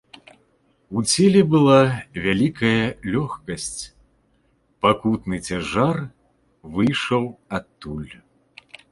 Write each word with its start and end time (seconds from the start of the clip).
У 0.99 1.01
целе 1.11 1.41
была 1.55 1.73
вялікая 2.25 2.85
лёгкасць, 3.15 3.73
пакутны 4.85 5.37
цяжар 5.49 5.97
выйшаў 6.79 7.23
адтуль. 7.59 8.15